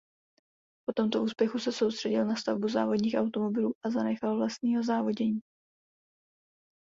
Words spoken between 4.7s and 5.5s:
závodění.